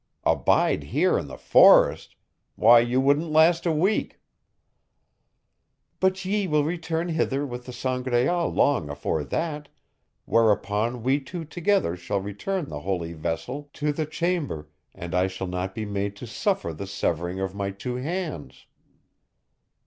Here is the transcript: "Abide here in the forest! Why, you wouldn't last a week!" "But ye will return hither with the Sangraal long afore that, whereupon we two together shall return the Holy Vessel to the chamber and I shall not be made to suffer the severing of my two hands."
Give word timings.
"Abide 0.23 0.85
here 0.85 1.15
in 1.19 1.27
the 1.27 1.37
forest! 1.37 2.15
Why, 2.55 2.79
you 2.79 2.99
wouldn't 2.99 3.29
last 3.31 3.67
a 3.67 3.71
week!" 3.71 4.19
"But 5.99 6.25
ye 6.25 6.47
will 6.47 6.63
return 6.63 7.09
hither 7.09 7.45
with 7.45 7.67
the 7.67 7.71
Sangraal 7.71 8.51
long 8.51 8.89
afore 8.89 9.23
that, 9.23 9.69
whereupon 10.25 11.03
we 11.03 11.19
two 11.19 11.45
together 11.45 11.95
shall 11.95 12.19
return 12.19 12.67
the 12.67 12.79
Holy 12.79 13.13
Vessel 13.13 13.69
to 13.73 13.93
the 13.93 14.07
chamber 14.07 14.69
and 14.95 15.13
I 15.13 15.27
shall 15.27 15.45
not 15.45 15.75
be 15.75 15.85
made 15.85 16.15
to 16.15 16.25
suffer 16.25 16.73
the 16.73 16.87
severing 16.87 17.39
of 17.39 17.53
my 17.53 17.69
two 17.69 17.97
hands." 17.97 18.65